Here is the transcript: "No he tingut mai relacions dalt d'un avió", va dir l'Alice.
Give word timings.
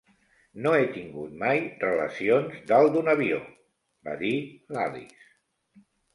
"No 0.65 0.69
he 0.77 0.85
tingut 0.95 1.35
mai 1.43 1.53
relacions 1.83 2.57
dalt 2.73 2.91
d'un 2.97 3.13
avió", 3.15 3.39
va 4.09 4.17
dir 4.25 4.33
l'Alice. 4.73 5.33